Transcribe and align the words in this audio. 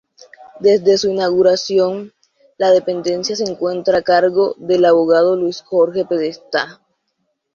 Desde 0.59 0.97
su 0.97 1.09
inauguración, 1.11 2.11
la 2.57 2.71
dependencia 2.71 3.35
se 3.35 3.43
encuentra 3.43 3.99
a 3.99 4.01
cargo 4.01 4.55
del 4.57 4.83
abogado 4.85 5.35
Luis 5.35 5.61
Jorge 5.61 6.05
Podestá. 6.05 6.81